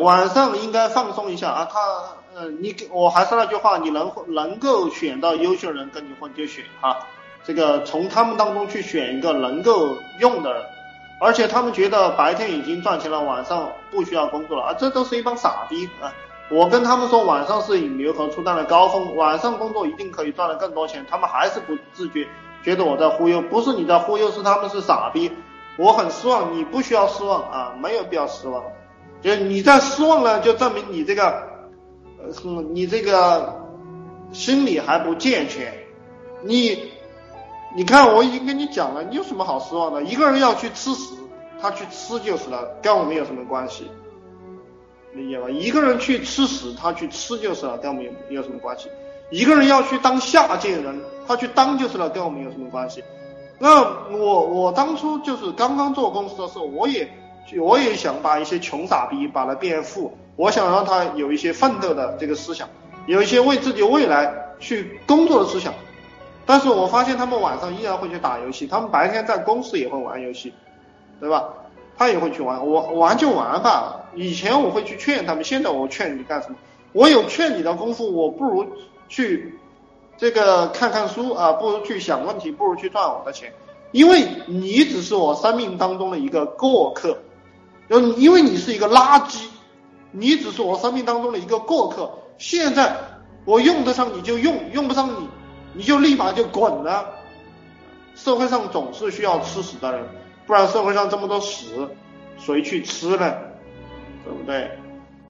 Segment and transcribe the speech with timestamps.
[0.00, 1.68] 晚上应该放松一下啊。
[1.70, 1.80] 他，
[2.34, 6.98] 呃，你给我还是那句话，你能能够选到优秀人跟你混就选哈。
[7.44, 10.62] 这个从他们当中去选一个能够用的人，
[11.20, 16.12] 而且他们觉得白天已经赚钱了，晚上不需要工作了啊，这都是一帮傻逼啊！
[16.48, 22.26] 我跟他们说晚上是引流和出单的高峰，晚上工作一定可以赚得更多钱，他们还是不自觉，
[22.62, 25.30] 觉得我在忽悠，不是你在忽悠，是他们是傻逼。
[25.76, 28.62] 我很失望，你不需要失望啊，没有必要失望。
[29.22, 31.30] 就你在失望了，就证明你这个，
[32.18, 33.60] 呃，你这个
[34.32, 35.72] 心理还不健全。
[36.42, 36.90] 你，
[37.74, 40.02] 你看我已经跟你讲了，你有什么好失望的？
[40.02, 41.14] 一个人要去吃屎，
[41.60, 43.90] 他去吃就是了，跟我们有什么关系？
[45.14, 45.48] 理解吧？
[45.48, 48.88] 一个人去吃屎，他去吃就是了，跟我们有有什么关系？
[49.30, 53.02] 一个人要去当下贱人，他去当就是了，跟我们有什么关系？
[53.58, 57.08] 那我我当初就是刚刚做公司的时候，我也
[57.60, 62.68] 我也想把一些穷傻逼把他变富，我想让他有一些奋斗的这个思想，
[63.06, 65.72] 有一些为自己未来去工作的思想。
[66.44, 70.52] 但是我发现他们晚上依然会去打游戏，他们白天在公司也会玩游戏，
[71.20, 71.48] 对吧？
[71.98, 74.02] 他也会去玩，我玩就玩吧。
[74.14, 76.56] 以前我会去劝他们，现在我劝你干什么？
[76.92, 78.66] 我有劝你的功夫，我不如
[79.08, 79.58] 去。
[80.18, 83.52] 这个看看书啊，不如去想问题，不如去赚我的钱，
[83.92, 87.18] 因为你只是我生命当中的一个过客，
[87.88, 89.42] 就因为你是一个垃圾，
[90.10, 92.10] 你只是我生命当中的一个过客。
[92.38, 92.96] 现在
[93.44, 95.28] 我用得上你就用，用不上你
[95.74, 97.06] 你就立马就滚了。
[98.14, 100.04] 社会上总是需要吃屎的人，
[100.46, 101.88] 不然社会上这么多屎，
[102.38, 103.34] 谁去吃呢？
[104.24, 104.70] 对不对？